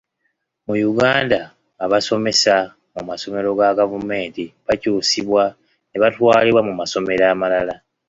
Mu 0.65 0.73
Uganda 0.91 1.39
abasomesa 1.85 2.55
mu 2.93 3.01
masomero 3.09 3.47
ga 3.59 3.69
gavumenti 3.79 4.43
bakyusibwa 4.67 5.43
nebatwalibwa 5.91 6.61
mu 6.67 6.73
masomero 6.79 7.23
amalala. 7.33 7.75